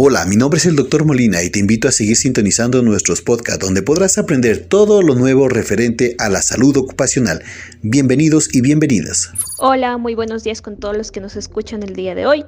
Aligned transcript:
Hola, 0.00 0.24
mi 0.26 0.36
nombre 0.36 0.58
es 0.58 0.66
el 0.66 0.76
Dr. 0.76 1.04
Molina 1.04 1.42
y 1.42 1.50
te 1.50 1.58
invito 1.58 1.88
a 1.88 1.90
seguir 1.90 2.14
sintonizando 2.14 2.82
nuestros 2.82 3.20
podcasts 3.20 3.64
donde 3.64 3.82
podrás 3.82 4.16
aprender 4.16 4.64
todo 4.64 5.02
lo 5.02 5.16
nuevo 5.16 5.48
referente 5.48 6.14
a 6.20 6.28
la 6.28 6.40
salud 6.40 6.76
ocupacional. 6.76 7.42
Bienvenidos 7.82 8.54
y 8.54 8.60
bienvenidas. 8.60 9.32
Hola, 9.58 9.98
muy 9.98 10.14
buenos 10.14 10.44
días 10.44 10.62
con 10.62 10.76
todos 10.76 10.96
los 10.96 11.10
que 11.10 11.20
nos 11.20 11.34
escuchan 11.34 11.82
el 11.82 11.96
día 11.96 12.14
de 12.14 12.26
hoy. 12.26 12.44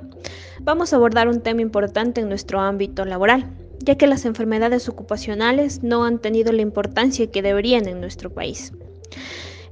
Vamos 0.61 0.93
a 0.93 0.97
abordar 0.97 1.27
un 1.27 1.41
tema 1.41 1.61
importante 1.61 2.21
en 2.21 2.29
nuestro 2.29 2.61
ámbito 2.61 3.05
laboral, 3.05 3.51
ya 3.81 3.97
que 3.97 4.07
las 4.07 4.27
enfermedades 4.27 4.89
ocupacionales 4.89 5.83
no 5.83 6.05
han 6.05 6.21
tenido 6.21 6.53
la 6.53 6.63
importancia 6.63 7.33
que 7.33 7.43
deberían 7.43 7.89
en 7.89 8.01
nuestro 8.01 8.33
país. 8.33 8.73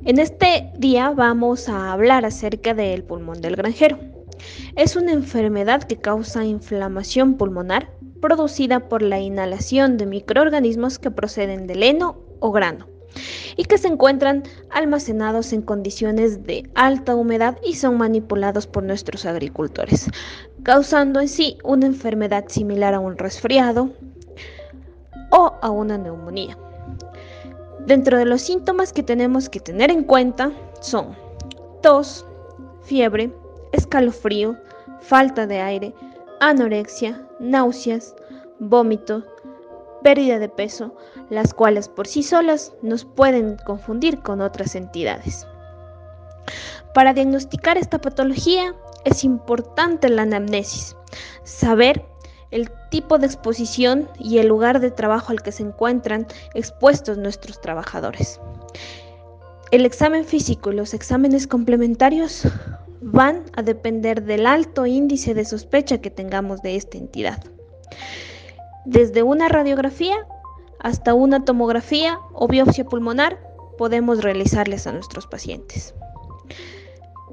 En 0.05 0.19
este 0.19 0.73
día 0.77 1.11
vamos 1.11 1.69
a 1.69 1.93
hablar 1.93 2.25
acerca 2.25 2.75
del 2.75 3.05
pulmón 3.05 3.41
del 3.41 3.55
granjero. 3.55 4.18
Es 4.77 4.97
una 4.97 5.13
enfermedad 5.13 5.83
que 5.83 5.97
causa 5.97 6.45
inflamación 6.45 7.35
pulmonar 7.37 7.91
producida 8.21 8.89
por 8.89 9.03
la 9.03 9.21
inhalación 9.21 9.97
de 9.97 10.07
microorganismos 10.07 10.99
que 10.99 11.11
proceden 11.11 11.67
del 11.67 11.83
heno 11.83 12.19
o 12.41 12.53
grano 12.53 12.87
y 13.57 13.65
que 13.65 13.79
se 13.79 13.89
encuentran 13.89 14.43
almacenados 14.71 15.53
en 15.53 15.63
condiciones 15.63 16.45
de 16.45 16.69
alta 16.75 17.15
humedad 17.15 17.59
y 17.65 17.75
son 17.75 17.97
manipulados 17.97 18.67
por 18.67 18.83
nuestros 18.83 19.27
agricultores, 19.27 20.09
causando 20.63 21.21
en 21.21 21.29
sí 21.29 21.59
una 21.65 21.87
enfermedad 21.87 22.45
similar 22.49 22.95
a 22.95 23.01
un 23.01 23.17
resfriado 23.17 23.91
o 25.31 25.55
a 25.61 25.71
una 25.71 25.99
neumonía. 25.99 26.57
Dentro 27.87 28.19
de 28.19 28.27
los 28.27 28.43
síntomas 28.43 28.93
que 28.93 29.03
tenemos 29.03 29.49
que 29.49 29.61
tener 29.61 29.91
en 29.91 30.05
cuenta 30.05 30.53
son 30.81 31.17
tos, 31.83 32.27
fiebre, 32.83 33.33
escalofrío, 33.73 34.57
falta 35.01 35.47
de 35.47 35.61
aire, 35.61 35.95
anorexia, 36.41 37.27
náuseas, 37.41 38.15
vómito, 38.59 39.25
pérdida 40.03 40.39
de 40.39 40.49
peso, 40.49 40.95
las 41.31 41.55
cuales 41.55 41.89
por 41.89 42.07
sí 42.07 42.23
solas 42.23 42.73
nos 42.83 43.05
pueden 43.05 43.57
confundir 43.65 44.21
con 44.21 44.41
otras 44.41 44.75
entidades. 44.75 45.47
Para 46.95 47.13
diagnosticar 47.13 47.77
esta 47.77 48.01
patología 48.01 48.75
es 49.05 49.25
importante 49.25 50.09
la 50.09 50.23
anamnesis, 50.23 50.97
saber 51.45 52.05
el 52.51 52.71
tipo 52.91 53.19
de 53.19 53.27
exposición 53.27 54.09
y 54.19 54.39
el 54.39 54.49
lugar 54.49 54.81
de 54.81 54.91
trabajo 54.91 55.33
al 55.33 55.43
que 55.43 55.53
se 55.53 55.63
encuentran 55.63 56.27
expuestos 56.55 57.19
nuestros 57.19 57.61
trabajadores. 57.61 58.41
El 59.71 59.85
examen 59.85 60.25
físico 60.25 60.73
y 60.73 60.77
los 60.77 60.95
exámenes 60.95 61.47
complementarios 61.47 62.45
van 63.01 63.45
a 63.55 63.63
depender 63.63 64.25
del 64.25 64.47
alto 64.47 64.87
índice 64.87 65.35
de 65.35 65.45
sospecha 65.45 65.99
que 65.99 66.11
tengamos 66.11 66.63
de 66.63 66.77
esta 66.77 66.99
entidad. 66.99 67.43
Desde 68.85 69.23
una 69.23 69.49
radiografía 69.49 70.17
hasta 70.79 71.15
una 71.15 71.45
tomografía 71.45 72.19
o 72.33 72.49
biopsia 72.49 72.85
pulmonar 72.85 73.39
podemos 73.77 74.23
realizarles 74.23 74.87
a 74.87 74.93
nuestros 74.93 75.27
pacientes. 75.27 75.95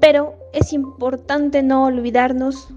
Pero 0.00 0.34
es 0.52 0.72
importante 0.72 1.62
no 1.62 1.84
olvidarnos 1.84 2.68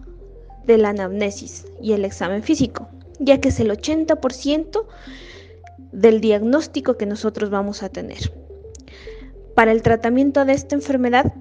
de 0.65 0.77
la 0.77 0.89
anamnesis 0.89 1.65
y 1.81 1.93
el 1.93 2.05
examen 2.05 2.43
físico, 2.43 2.87
ya 3.19 3.39
que 3.39 3.49
es 3.49 3.59
el 3.59 3.71
80% 3.71 4.85
del 5.91 6.21
diagnóstico 6.21 6.97
que 6.97 7.05
nosotros 7.05 7.49
vamos 7.49 7.83
a 7.83 7.89
tener. 7.89 8.31
Para 9.55 9.71
el 9.71 9.81
tratamiento 9.81 10.45
de 10.45 10.53
esta 10.53 10.75
enfermedad 10.75 11.33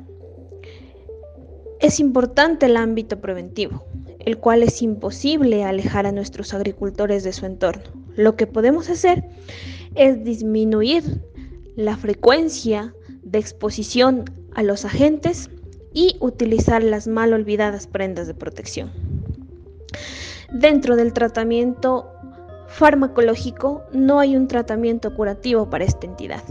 es 1.81 2.01
importante 2.01 2.67
el 2.67 2.77
ámbito 2.77 3.21
preventivo, 3.21 3.85
el 4.19 4.39
cual 4.39 4.63
es 4.63 4.83
imposible 4.83 5.65
alejar 5.65 6.07
a 6.07 6.13
nuestros 6.13 6.55
agricultores 6.55 7.25
de 7.25 7.33
su 7.33 7.47
entorno. 7.47 7.85
Lo 8.17 8.37
que 8.37 8.47
podemos 8.47 8.91
hacer 8.91 9.25
es 9.95 10.25
disminuir 10.25 11.23
la 11.77 11.97
frecuencia 11.97 12.95
de 13.23 13.39
exposición 13.39 14.25
a 14.55 14.63
los 14.63 14.85
agentes 14.85 15.51
y 15.93 16.17
utilizar 16.21 16.83
las 16.83 17.07
mal 17.07 17.33
olvidadas 17.33 17.87
prendas 17.87 18.27
de 18.27 18.35
protección. 18.35 18.91
Dentro 20.53 20.97
del 20.97 21.13
tratamiento 21.13 22.11
farmacológico 22.67 23.83
no 23.93 24.21
hay 24.21 24.37
un 24.37 24.49
tratamiento 24.49 25.15
curativo 25.15 25.71
para 25.71 25.85
esta 25.85 26.07
entidad. 26.07 26.43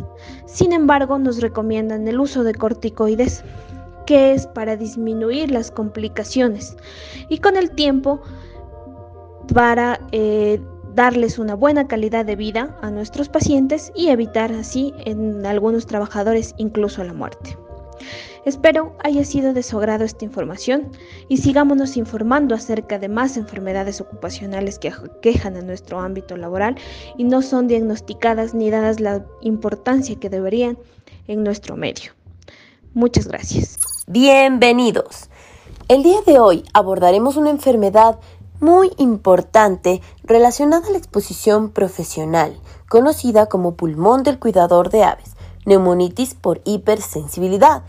Sin 0.45 0.73
embargo, 0.73 1.19
nos 1.19 1.41
recomiendan 1.41 2.07
el 2.07 2.19
uso 2.19 2.43
de 2.43 2.53
corticoides 2.53 3.43
que 4.07 4.33
es 4.33 4.47
para 4.47 4.75
disminuir 4.75 5.51
las 5.51 5.69
complicaciones 5.69 6.75
y 7.29 7.37
con 7.37 7.57
el 7.57 7.69
tiempo 7.71 8.19
para 9.53 9.99
eh, 10.11 10.59
darles 10.95 11.37
una 11.37 11.53
buena 11.53 11.87
calidad 11.87 12.25
de 12.25 12.35
vida 12.35 12.75
a 12.81 12.89
nuestros 12.89 13.29
pacientes 13.29 13.91
y 13.95 14.07
evitar 14.07 14.51
así 14.51 14.93
en 15.05 15.45
algunos 15.45 15.85
trabajadores 15.85 16.55
incluso 16.57 17.03
la 17.03 17.13
muerte. 17.13 17.55
Espero 18.45 18.95
haya 19.03 19.25
sido 19.25 19.53
de 19.53 19.61
su 19.61 19.77
agrado 19.77 20.05
esta 20.05 20.23
información 20.23 20.89
y 21.27 21.37
sigámonos 21.37 21.97
informando 21.97 22.55
acerca 22.55 22.97
de 22.97 23.09
más 23.09 23.35
enfermedades 23.35 23.99
ocupacionales 23.99 24.79
que 24.79 24.93
quejan 25.21 25.57
a 25.57 25.61
nuestro 25.61 25.99
ámbito 25.99 26.37
laboral 26.37 26.77
y 27.17 27.25
no 27.25 27.41
son 27.41 27.67
diagnosticadas 27.67 28.53
ni 28.53 28.69
dadas 28.69 29.01
la 29.01 29.25
importancia 29.41 30.15
que 30.17 30.29
deberían 30.29 30.77
en 31.27 31.43
nuestro 31.43 31.75
medio. 31.75 32.16
Muchas 32.93 33.27
gracias. 33.27 33.77
Bienvenidos. 34.07 35.29
El 35.87 36.03
día 36.03 36.21
de 36.25 36.39
hoy 36.39 36.63
abordaremos 36.73 37.37
una 37.37 37.49
enfermedad 37.49 38.19
muy 38.59 38.91
importante 38.97 40.01
relacionada 40.23 40.87
a 40.87 40.91
la 40.91 40.97
exposición 40.97 41.69
profesional, 41.69 42.59
conocida 42.89 43.47
como 43.47 43.75
pulmón 43.75 44.23
del 44.23 44.39
cuidador 44.39 44.89
de 44.89 45.03
aves, 45.03 45.35
neumonitis 45.65 46.33
por 46.33 46.61
hipersensibilidad. 46.65 47.83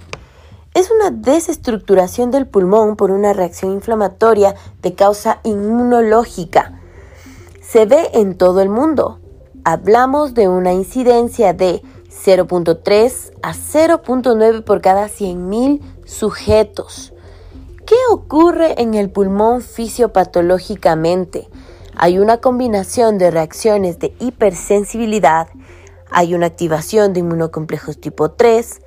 Es 0.74 0.90
una 0.90 1.10
desestructuración 1.10 2.30
del 2.30 2.46
pulmón 2.46 2.96
por 2.96 3.10
una 3.10 3.32
reacción 3.32 3.72
inflamatoria 3.72 4.54
de 4.82 4.94
causa 4.94 5.40
inmunológica. 5.42 6.80
Se 7.62 7.86
ve 7.86 8.10
en 8.12 8.36
todo 8.36 8.60
el 8.60 8.68
mundo. 8.68 9.20
Hablamos 9.64 10.34
de 10.34 10.48
una 10.48 10.72
incidencia 10.72 11.52
de 11.52 11.82
0.3 12.10 13.32
a 13.42 13.52
0.9 13.52 14.64
por 14.64 14.80
cada 14.80 15.06
100.000 15.06 15.80
sujetos. 16.04 17.12
¿Qué 17.86 17.96
ocurre 18.10 18.80
en 18.82 18.94
el 18.94 19.10
pulmón 19.10 19.62
fisiopatológicamente? 19.62 21.48
Hay 21.96 22.18
una 22.18 22.38
combinación 22.38 23.18
de 23.18 23.30
reacciones 23.30 23.98
de 23.98 24.14
hipersensibilidad, 24.20 25.48
hay 26.10 26.34
una 26.34 26.46
activación 26.46 27.12
de 27.12 27.20
inmunocomplejos 27.20 28.00
tipo 28.00 28.30
3, 28.30 28.80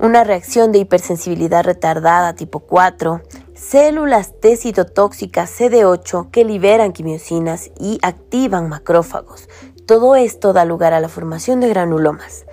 una 0.00 0.24
reacción 0.24 0.72
de 0.72 0.78
hipersensibilidad 0.78 1.64
retardada 1.64 2.34
tipo 2.34 2.60
4, 2.60 3.22
células 3.54 4.40
T 4.40 4.56
citotóxicas 4.56 5.60
CD8 5.60 6.30
que 6.30 6.44
liberan 6.44 6.92
quimiosinas 6.92 7.70
y 7.78 7.98
activan 8.02 8.68
macrófagos. 8.68 9.48
Todo 9.86 10.16
esto 10.16 10.52
da 10.52 10.64
lugar 10.64 10.94
a 10.94 11.00
la 11.00 11.08
formación 11.08 11.60
de 11.60 11.68
granulomas. 11.68 12.46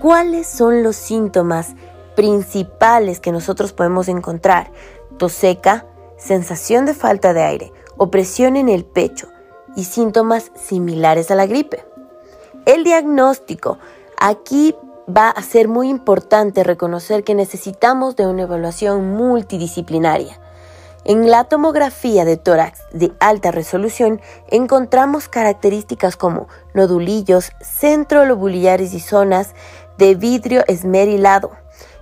¿Cuáles 0.00 0.46
son 0.46 0.82
los 0.82 0.96
síntomas 0.96 1.74
principales 2.16 3.20
que 3.20 3.30
nosotros 3.30 3.72
podemos 3.72 4.08
encontrar, 4.08 4.72
tos 5.18 5.32
seca, 5.32 5.86
sensación 6.18 6.86
de 6.86 6.94
falta 6.94 7.32
de 7.32 7.42
aire, 7.42 7.72
opresión 7.96 8.56
en 8.56 8.68
el 8.68 8.84
pecho 8.84 9.28
y 9.76 9.84
síntomas 9.84 10.50
similares 10.56 11.30
a 11.30 11.34
la 11.34 11.46
gripe. 11.46 11.84
El 12.64 12.82
diagnóstico. 12.82 13.78
Aquí 14.18 14.74
va 15.14 15.28
a 15.28 15.42
ser 15.42 15.68
muy 15.68 15.88
importante 15.88 16.64
reconocer 16.64 17.22
que 17.22 17.34
necesitamos 17.34 18.16
de 18.16 18.26
una 18.26 18.42
evaluación 18.42 19.14
multidisciplinaria. 19.14 20.40
En 21.08 21.30
la 21.30 21.44
tomografía 21.44 22.24
de 22.24 22.36
tórax 22.36 22.80
de 22.92 23.12
alta 23.20 23.52
resolución 23.52 24.20
encontramos 24.48 25.28
características 25.28 26.16
como 26.16 26.48
nodulillos 26.74 27.52
centrolobulares 27.62 28.92
y 28.92 28.98
zonas 28.98 29.54
de 29.98 30.16
vidrio 30.16 30.64
esmerilado, 30.66 31.52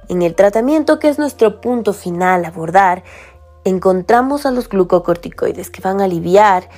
en 0.09 0.23
el 0.23 0.35
tratamiento, 0.35 0.99
que 0.99 1.11
es 1.11 1.19
nuestro 1.19 1.61
punto 1.61 1.93
final 1.93 2.47
a 2.47 2.49
abordar, 2.49 3.05
encontramos 3.65 4.47
a 4.47 4.51
los 4.51 4.71
glucocorticoides 4.71 5.69
que 5.69 5.83
van 5.83 6.01
a 6.01 6.05
aliviar 6.05 6.71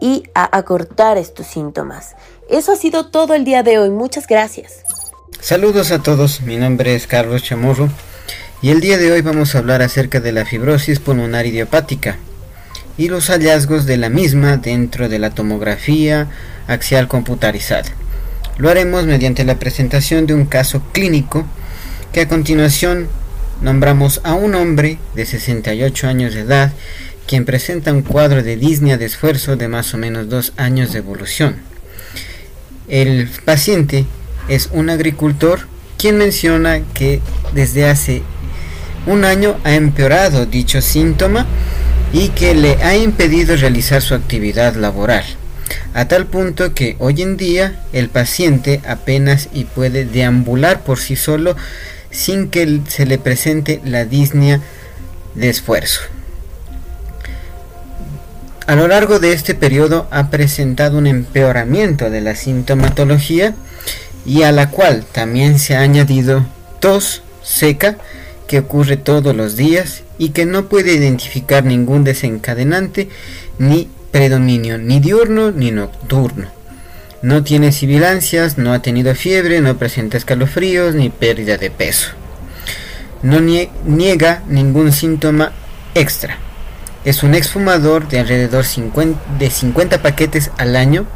y 0.00 0.24
a 0.34 0.54
acortar 0.54 1.16
estos 1.16 1.46
síntomas. 1.46 2.14
Eso 2.50 2.72
ha 2.72 2.76
sido 2.76 3.06
todo 3.06 3.32
el 3.32 3.46
día 3.46 3.62
de 3.62 3.78
hoy. 3.78 3.88
Muchas 3.88 4.26
gracias. 4.26 4.84
Saludos 5.40 5.92
a 5.92 6.02
todos, 6.02 6.42
mi 6.42 6.58
nombre 6.58 6.94
es 6.94 7.06
Carlos 7.06 7.42
Chamorro 7.42 7.88
y 8.62 8.68
el 8.70 8.80
día 8.80 8.98
de 8.98 9.10
hoy 9.10 9.22
vamos 9.22 9.54
a 9.54 9.58
hablar 9.58 9.80
acerca 9.80 10.20
de 10.20 10.32
la 10.32 10.44
fibrosis 10.44 10.98
pulmonar 10.98 11.46
idiopática 11.46 12.18
y 12.98 13.08
los 13.08 13.28
hallazgos 13.28 13.86
de 13.86 13.96
la 13.96 14.10
misma 14.10 14.58
dentro 14.58 15.08
de 15.08 15.18
la 15.18 15.30
tomografía 15.30 16.28
axial 16.66 17.08
computarizada. 17.08 17.90
Lo 18.58 18.68
haremos 18.68 19.06
mediante 19.06 19.44
la 19.44 19.58
presentación 19.58 20.26
de 20.26 20.34
un 20.34 20.44
caso 20.44 20.82
clínico 20.92 21.46
que 22.12 22.20
a 22.20 22.28
continuación 22.28 23.08
nombramos 23.62 24.20
a 24.24 24.34
un 24.34 24.54
hombre 24.54 24.98
de 25.14 25.24
68 25.24 26.08
años 26.08 26.34
de 26.34 26.40
edad 26.40 26.72
quien 27.26 27.46
presenta 27.46 27.94
un 27.94 28.02
cuadro 28.02 28.42
de 28.42 28.56
disnea 28.56 28.98
de 28.98 29.06
esfuerzo 29.06 29.56
de 29.56 29.68
más 29.68 29.94
o 29.94 29.98
menos 29.98 30.28
dos 30.28 30.52
años 30.58 30.92
de 30.92 30.98
evolución. 30.98 31.56
El 32.88 33.28
paciente 33.44 34.04
es 34.48 34.68
un 34.72 34.90
agricultor 34.90 35.60
quien 35.96 36.18
menciona 36.18 36.80
que 36.92 37.20
desde 37.54 37.88
hace 37.88 38.22
un 39.06 39.24
año 39.24 39.56
ha 39.64 39.74
empeorado 39.74 40.46
dicho 40.46 40.80
síntoma 40.80 41.46
y 42.12 42.28
que 42.30 42.54
le 42.54 42.82
ha 42.82 42.96
impedido 42.96 43.56
realizar 43.56 44.02
su 44.02 44.14
actividad 44.14 44.74
laboral, 44.74 45.24
a 45.94 46.06
tal 46.06 46.26
punto 46.26 46.74
que 46.74 46.96
hoy 46.98 47.22
en 47.22 47.36
día 47.36 47.80
el 47.92 48.08
paciente 48.08 48.80
apenas 48.86 49.48
y 49.52 49.64
puede 49.64 50.04
deambular 50.04 50.82
por 50.82 50.98
sí 50.98 51.16
solo 51.16 51.56
sin 52.10 52.50
que 52.50 52.80
se 52.88 53.06
le 53.06 53.18
presente 53.18 53.80
la 53.84 54.04
disnea 54.04 54.60
de 55.34 55.48
esfuerzo. 55.48 56.00
A 58.66 58.76
lo 58.76 58.86
largo 58.86 59.18
de 59.18 59.32
este 59.32 59.54
periodo 59.54 60.06
ha 60.10 60.30
presentado 60.30 60.98
un 60.98 61.06
empeoramiento 61.06 62.10
de 62.10 62.20
la 62.20 62.36
sintomatología 62.36 63.54
y 64.24 64.42
a 64.42 64.52
la 64.52 64.70
cual 64.70 65.04
también 65.10 65.58
se 65.58 65.74
ha 65.76 65.80
añadido 65.80 66.46
tos 66.78 67.22
seca 67.42 67.96
que 68.50 68.58
ocurre 68.58 68.96
todos 68.96 69.36
los 69.36 69.54
días 69.54 70.02
y 70.18 70.30
que 70.30 70.44
no 70.44 70.68
puede 70.68 70.92
identificar 70.92 71.64
ningún 71.64 72.02
desencadenante 72.02 73.08
ni 73.60 73.88
predominio 74.10 74.76
ni 74.76 74.98
diurno 74.98 75.52
ni 75.52 75.70
nocturno. 75.70 76.48
No 77.22 77.44
tiene 77.44 77.70
sibilancias, 77.70 78.58
no 78.58 78.72
ha 78.72 78.82
tenido 78.82 79.14
fiebre, 79.14 79.60
no 79.60 79.76
presenta 79.76 80.16
escalofríos 80.16 80.96
ni 80.96 81.10
pérdida 81.10 81.58
de 81.58 81.70
peso. 81.70 82.08
No 83.22 83.38
niega 83.38 84.42
ningún 84.48 84.90
síntoma 84.90 85.52
extra. 85.94 86.36
Es 87.04 87.22
un 87.22 87.36
exfumador 87.36 88.08
de 88.08 88.18
alrededor 88.18 88.64
de 89.38 89.50
50 89.50 90.02
paquetes 90.02 90.50
al 90.58 90.74
año 90.74 91.06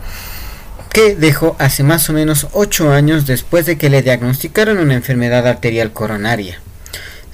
que 0.93 1.17
dejó 1.17 1.57
hace 1.59 1.83
más 1.83 2.09
o 2.09 2.13
menos 2.13 2.47
8 2.53 2.93
años 2.93 3.27
después 3.27 3.67
de 3.67 3.77
que 3.77 3.91
le 3.91 4.03
diagnosticaron 4.03 4.79
una 4.79 4.95
enfermedad 4.95 5.49
arterial 5.49 5.93
coronaria. 5.93 6.61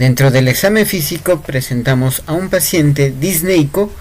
Dentro 0.01 0.31
del 0.31 0.49
examen 0.49 0.87
físico 0.87 1.43
presentamos 1.43 2.23
a 2.25 2.33
un 2.33 2.49
paciente 2.49 3.13
disneico 3.21 3.93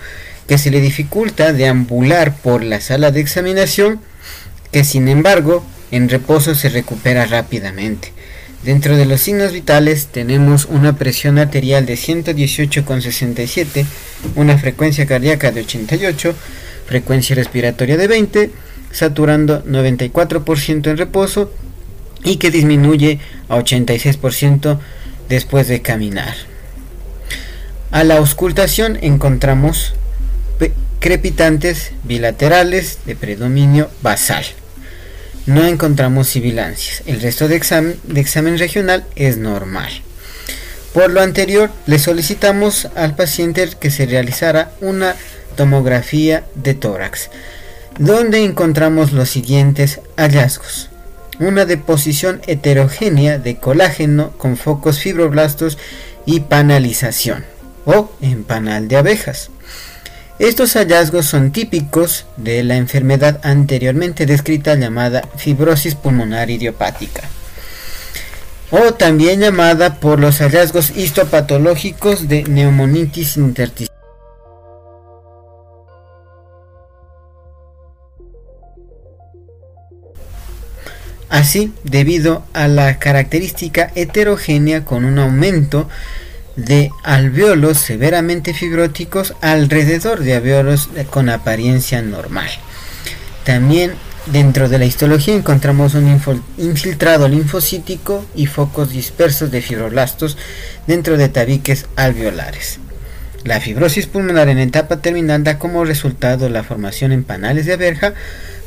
que 0.48 0.58
se 0.58 0.72
le 0.72 0.80
dificulta 0.80 1.52
deambular 1.52 2.38
por 2.38 2.64
la 2.64 2.80
sala 2.80 3.12
de 3.12 3.20
examinación, 3.20 4.00
que 4.72 4.86
sin 4.86 5.10
embargo 5.10 5.62
en 5.92 6.08
reposo 6.08 6.56
se 6.56 6.70
recupera 6.70 7.26
rápidamente. 7.26 8.14
Dentro 8.64 8.96
de 8.96 9.04
los 9.04 9.20
signos 9.20 9.52
vitales 9.52 10.08
tenemos 10.08 10.68
una 10.68 10.96
presión 10.96 11.38
arterial 11.38 11.86
de 11.86 11.96
118,67, 11.96 13.86
una 14.36 14.58
frecuencia 14.58 15.06
cardíaca 15.06 15.52
de 15.52 15.60
88, 15.64 16.34
frecuencia 16.86 17.36
respiratoria 17.36 17.98
de 17.98 18.08
20, 18.08 18.52
saturando 18.92 19.66
94% 19.66 20.92
en 20.92 20.98
reposo 20.98 21.52
y 22.24 22.38
que 22.38 22.52
disminuye 22.52 23.20
a 23.50 23.58
86% 23.58 24.80
después 25.30 25.68
de 25.68 25.82
caminar. 25.82 26.36
A 27.92 28.04
la 28.04 28.18
auscultación 28.18 28.98
encontramos 29.02 29.94
crepitantes 31.00 31.94
bilaterales 32.04 33.00
de 33.06 33.16
predominio 33.16 33.90
basal. 34.02 34.44
No 35.46 35.66
encontramos 35.66 36.28
sibilancias. 36.28 37.04
El 37.06 37.22
resto 37.22 37.48
de 37.48 37.56
examen, 37.56 37.98
de 38.04 38.20
examen 38.20 38.58
regional 38.58 39.06
es 39.16 39.38
normal. 39.38 39.90
Por 40.94 41.10
lo 41.10 41.22
anterior, 41.22 41.72
le 41.86 42.00
solicitamos 42.00 42.90
al 42.96 43.16
paciente 43.16 43.70
que 43.80 43.92
se 43.92 44.06
realizara 44.06 44.74
una 44.82 45.16
tomografía 45.56 46.44
de 46.56 46.74
tórax 46.74 47.30
donde 48.00 48.44
encontramos 48.44 49.12
los 49.12 49.30
siguientes 49.30 50.00
hallazgos. 50.16 50.90
Una 51.40 51.66
deposición 51.66 52.42
heterogénea 52.48 53.38
de 53.38 53.56
colágeno 53.58 54.32
con 54.38 54.58
focos 54.58 55.00
fibroblastos 55.00 55.78
y 56.26 56.42
panalización 56.42 57.46
o 57.86 58.12
empanal 58.22 58.88
de 58.88 58.98
abejas. 58.98 59.50
Estos 60.38 60.74
hallazgos 60.74 61.26
son 61.26 61.52
típicos 61.52 62.26
de 62.38 62.64
la 62.64 62.76
enfermedad 62.78 63.40
anteriormente 63.44 64.26
descrita 64.26 64.76
llamada 64.76 65.24
fibrosis 65.36 65.96
pulmonar 65.96 66.50
idiopática 66.50 67.24
o 68.72 68.94
también 68.94 69.40
llamada 69.40 69.96
por 69.96 70.20
los 70.20 70.40
hallazgos 70.40 70.92
histopatológicos 70.96 72.28
de 72.28 72.44
neumonitis 72.44 73.38
intersticial. 73.38 73.89
Así, 81.30 81.72
debido 81.84 82.44
a 82.54 82.68
la 82.68 82.98
característica 82.98 83.92
heterogénea 83.96 84.84
con 84.84 85.06
un 85.06 85.20
aumento 85.20 85.88
de 86.56 86.90
alveolos 87.04 87.78
severamente 87.78 88.54
fibróticos 88.54 89.36
alrededor 89.42 90.22
de 90.22 90.36
alveolos 90.36 90.90
con 91.12 91.30
apariencia 91.30 92.02
normal. 92.02 92.50
También 93.46 93.94
dentro 94.26 94.70
de 94.70 94.80
la 94.80 94.86
histología 94.86 95.36
encontramos 95.36 95.94
un 95.94 96.20
infiltrado 96.58 97.28
linfocítico 97.28 98.26
y 98.36 98.48
focos 98.48 98.90
dispersos 98.90 99.52
de 99.52 99.62
fibroblastos 99.62 100.38
dentro 100.88 101.18
de 101.18 101.30
tabiques 101.30 101.86
alveolares. 101.96 102.80
La 103.46 103.62
fibrosis 103.62 104.08
pulmonar 104.08 104.50
en 104.50 104.60
etapa 104.60 104.98
terminal 104.98 105.44
da 105.44 105.60
como 105.60 105.86
resultado 105.86 106.50
la 106.50 106.64
formación 106.64 107.12
en 107.12 107.24
panales 107.24 107.66
de 107.66 107.74
aberja 107.74 108.14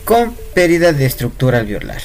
con 0.05 0.35
pérdida 0.55 0.93
de 0.93 1.05
estructura 1.05 1.59
alveolar. 1.59 2.01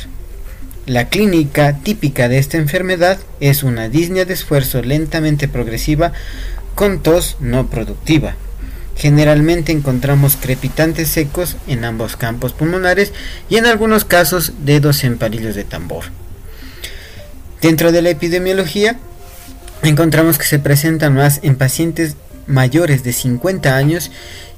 La 0.88 1.10
clínica 1.10 1.80
típica 1.84 2.30
de 2.30 2.38
esta 2.38 2.56
enfermedad 2.56 3.20
es 3.42 3.64
una 3.64 3.90
disnea 3.90 4.24
de 4.24 4.34
esfuerzo 4.34 4.82
lentamente 4.82 5.50
progresiva 5.50 6.14
con 6.76 7.04
tos 7.04 7.36
no 7.42 7.68
productiva. 7.68 8.36
Generalmente 8.96 9.74
encontramos 9.74 10.38
crepitantes 10.38 11.10
secos 11.10 11.58
en 11.68 11.84
ambos 11.84 12.16
campos 12.16 12.54
pulmonares 12.54 13.12
y 13.50 13.58
en 13.58 13.66
algunos 13.66 14.06
casos 14.06 14.54
dedos 14.64 15.04
en 15.04 15.18
palillos 15.18 15.56
de 15.56 15.66
tambor. 15.66 16.06
Dentro 17.62 17.92
de 17.92 18.02
la 18.02 18.12
epidemiología 18.12 18.98
encontramos 19.84 20.38
que 20.38 20.46
se 20.46 20.58
presentan 20.58 21.16
más 21.16 21.42
en 21.44 21.58
pacientes 21.58 22.16
mayores 22.48 23.04
de 23.04 23.12
50 23.12 23.76
años 23.76 24.10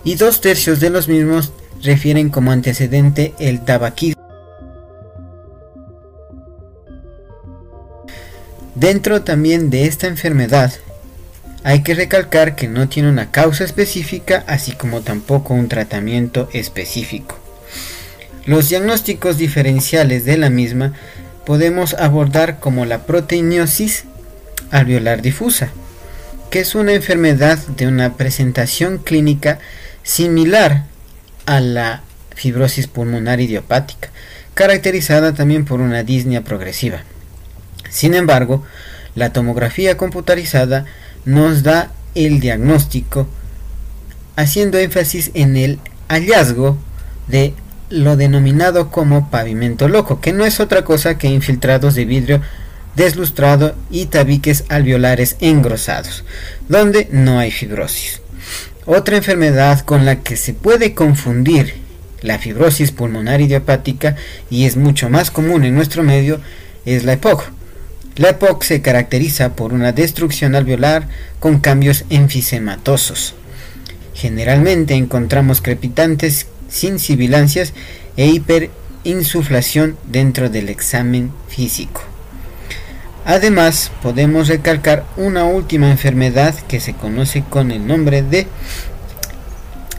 y 0.03 0.13
dos 0.13 0.41
tercios 0.41 0.79
de 0.79 0.91
los 0.91 1.07
mismos 1.07 1.53
refieren 1.81 2.29
como 2.29 2.51
antecedente 2.51 3.33
el 3.39 3.65
tabaquismo 3.65 4.18
Dentro 8.79 9.23
también 9.23 9.69
de 9.69 9.87
esta 9.87 10.07
enfermedad 10.07 10.71
hay 11.65 11.83
que 11.83 11.95
recalcar 11.95 12.55
que 12.55 12.69
no 12.69 12.87
tiene 12.87 13.09
una 13.09 13.29
causa 13.29 13.65
específica 13.65 14.45
así 14.47 14.71
como 14.71 15.01
tampoco 15.01 15.53
un 15.53 15.67
tratamiento 15.67 16.47
específico. 16.53 17.37
Los 18.45 18.69
diagnósticos 18.69 19.37
diferenciales 19.37 20.23
de 20.23 20.37
la 20.37 20.49
misma 20.49 20.93
podemos 21.45 21.93
abordar 21.95 22.61
como 22.61 22.85
la 22.85 23.05
proteinosis 23.05 24.05
alveolar 24.71 25.21
difusa, 25.21 25.71
que 26.49 26.61
es 26.61 26.73
una 26.73 26.93
enfermedad 26.93 27.57
de 27.75 27.85
una 27.85 28.15
presentación 28.15 28.97
clínica 28.97 29.59
similar 30.03 30.85
a 31.45 31.59
la 31.59 32.01
fibrosis 32.33 32.87
pulmonar 32.87 33.41
idiopática, 33.41 34.07
caracterizada 34.53 35.33
también 35.33 35.65
por 35.65 35.81
una 35.81 36.03
disnea 36.03 36.45
progresiva. 36.45 37.03
Sin 37.89 38.13
embargo, 38.13 38.63
la 39.15 39.33
tomografía 39.33 39.97
computarizada 39.97 40.85
nos 41.25 41.63
da 41.63 41.91
el 42.15 42.39
diagnóstico 42.39 43.27
haciendo 44.35 44.77
énfasis 44.77 45.31
en 45.33 45.57
el 45.57 45.79
hallazgo 46.07 46.77
de 47.27 47.53
lo 47.89 48.15
denominado 48.15 48.89
como 48.89 49.29
pavimento 49.29 49.87
loco, 49.87 50.21
que 50.21 50.31
no 50.31 50.45
es 50.45 50.59
otra 50.59 50.83
cosa 50.83 51.17
que 51.17 51.27
infiltrados 51.27 51.95
de 51.95 52.05
vidrio 52.05 52.41
deslustrado 52.95 53.75
y 53.89 54.05
tabiques 54.05 54.65
alveolares 54.69 55.37
engrosados, 55.39 56.23
donde 56.67 57.07
no 57.11 57.39
hay 57.39 57.51
fibrosis. 57.51 58.21
Otra 58.85 59.17
enfermedad 59.17 59.81
con 59.81 60.05
la 60.05 60.21
que 60.21 60.35
se 60.35 60.53
puede 60.53 60.93
confundir 60.93 61.75
la 62.21 62.39
fibrosis 62.39 62.91
pulmonar 62.91 63.41
idiopática 63.41 64.15
y 64.49 64.65
es 64.65 64.75
mucho 64.75 65.09
más 65.09 65.31
común 65.31 65.63
en 65.63 65.75
nuestro 65.75 66.03
medio 66.03 66.41
es 66.85 67.03
la 67.03 67.13
EPOC, 67.13 67.43
la 68.19 68.31
EPOC 68.31 68.63
se 68.63 68.81
caracteriza 68.81 69.55
por 69.55 69.71
una 69.71 69.93
destrucción 69.93 70.53
alveolar 70.53 71.07
con 71.39 71.59
cambios 71.59 72.03
enfisematosos. 72.09 73.33
Generalmente 74.13 74.95
encontramos 74.95 75.61
crepitantes 75.61 76.47
sin 76.67 76.99
sibilancias 76.99 77.73
e 78.17 78.25
hiperinsuflación 78.27 79.97
dentro 80.03 80.49
del 80.49 80.67
examen 80.67 81.31
físico. 81.47 82.01
Además, 83.23 83.89
podemos 84.01 84.49
recalcar 84.49 85.05
una 85.15 85.45
última 85.45 85.89
enfermedad 85.89 86.53
que 86.67 86.81
se 86.81 86.95
conoce 86.95 87.45
con 87.49 87.71
el 87.71 87.87
nombre 87.87 88.21
de 88.21 88.47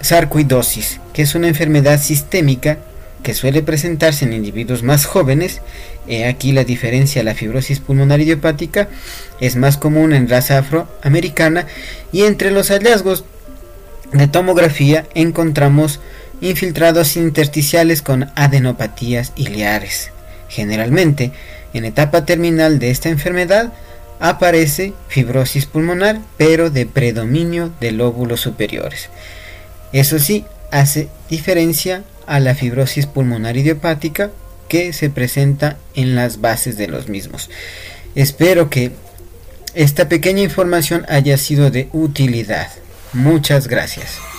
sarcoidosis, 0.02 1.00
que 1.14 1.22
es 1.22 1.34
una 1.34 1.48
enfermedad 1.48 1.98
sistémica 1.98 2.80
que 3.22 3.34
suele 3.34 3.62
presentarse 3.62 4.24
en 4.24 4.32
individuos 4.32 4.82
más 4.82 5.06
jóvenes. 5.06 5.60
Aquí 6.26 6.52
la 6.52 6.64
diferencia, 6.64 7.22
la 7.22 7.34
fibrosis 7.34 7.80
pulmonar 7.80 8.20
idiopática 8.20 8.88
es 9.40 9.56
más 9.56 9.76
común 9.76 10.12
en 10.12 10.28
raza 10.28 10.58
afroamericana 10.58 11.66
y 12.12 12.22
entre 12.22 12.50
los 12.50 12.68
hallazgos 12.68 13.24
de 14.12 14.26
tomografía 14.26 15.06
encontramos 15.14 16.00
infiltrados 16.40 17.16
intersticiales 17.16 18.02
con 18.02 18.30
adenopatías 18.34 19.32
ileares. 19.36 20.10
Generalmente, 20.48 21.32
en 21.74 21.84
etapa 21.84 22.24
terminal 22.24 22.78
de 22.78 22.90
esta 22.90 23.08
enfermedad, 23.08 23.72
aparece 24.18 24.92
fibrosis 25.08 25.66
pulmonar, 25.66 26.20
pero 26.36 26.70
de 26.70 26.86
predominio 26.86 27.72
de 27.80 27.92
lóbulos 27.92 28.40
superiores. 28.40 29.08
Eso 29.92 30.18
sí, 30.18 30.44
hace 30.70 31.08
diferencia 31.28 32.02
a 32.26 32.40
la 32.40 32.54
fibrosis 32.54 33.06
pulmonar 33.06 33.56
idiopática 33.56 34.30
que 34.70 34.94
se 34.94 35.10
presenta 35.10 35.76
en 35.94 36.14
las 36.14 36.40
bases 36.40 36.78
de 36.78 36.86
los 36.86 37.08
mismos. 37.08 37.50
Espero 38.14 38.70
que 38.70 38.92
esta 39.74 40.08
pequeña 40.08 40.42
información 40.42 41.04
haya 41.08 41.36
sido 41.36 41.70
de 41.70 41.88
utilidad. 41.92 42.68
Muchas 43.12 43.66
gracias. 43.66 44.29